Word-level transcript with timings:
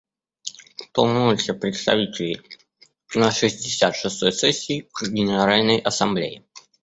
Полномочия 0.93 1.53
представителей 1.53 2.41
на 3.13 3.29
шестьдесят 3.29 3.95
шестой 3.95 4.31
сессии 4.31 4.89
Генеральной 5.13 5.77
Ассамблеи. 5.77 6.43